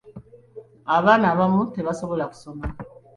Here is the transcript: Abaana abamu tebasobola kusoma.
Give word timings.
Abaana 0.97 1.25
abamu 1.33 1.61
tebasobola 1.75 2.23
kusoma. 2.31 2.65